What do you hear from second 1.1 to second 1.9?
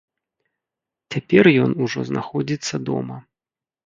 Цяпер ён